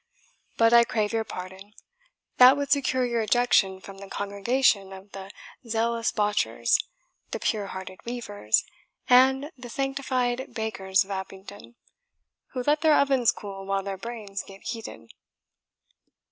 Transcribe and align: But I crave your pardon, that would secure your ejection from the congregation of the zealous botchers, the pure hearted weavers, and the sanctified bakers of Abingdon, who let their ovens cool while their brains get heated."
But 0.57 0.73
I 0.73 0.83
crave 0.83 1.13
your 1.13 1.23
pardon, 1.23 1.73
that 2.37 2.57
would 2.57 2.71
secure 2.71 3.05
your 3.05 3.21
ejection 3.21 3.79
from 3.79 3.99
the 3.99 4.09
congregation 4.09 4.91
of 4.93 5.11
the 5.11 5.29
zealous 5.67 6.11
botchers, 6.11 6.79
the 7.29 7.39
pure 7.39 7.67
hearted 7.67 7.99
weavers, 8.03 8.63
and 9.07 9.51
the 9.55 9.69
sanctified 9.69 10.55
bakers 10.55 11.03
of 11.05 11.11
Abingdon, 11.11 11.75
who 12.53 12.63
let 12.63 12.81
their 12.81 12.95
ovens 12.97 13.31
cool 13.31 13.63
while 13.67 13.83
their 13.83 13.95
brains 13.95 14.41
get 14.41 14.63
heated." 14.63 15.11